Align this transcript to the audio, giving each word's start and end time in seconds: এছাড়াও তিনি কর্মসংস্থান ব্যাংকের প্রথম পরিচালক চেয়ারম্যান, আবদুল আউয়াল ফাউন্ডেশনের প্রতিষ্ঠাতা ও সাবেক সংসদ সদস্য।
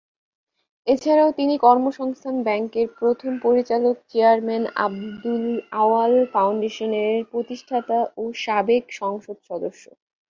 এছাড়াও 0.87 1.29
তিনি 1.31 1.55
কর্মসংস্থান 1.57 2.35
ব্যাংকের 2.43 2.87
প্রথম 2.99 3.31
পরিচালক 3.43 3.95
চেয়ারম্যান, 4.11 4.63
আবদুল 4.85 5.45
আউয়াল 5.81 6.13
ফাউন্ডেশনের 6.33 7.15
প্রতিষ্ঠাতা 7.31 7.99
ও 8.17 8.23
সাবেক 8.43 8.83
সংসদ 8.99 9.37
সদস্য। 9.49 9.83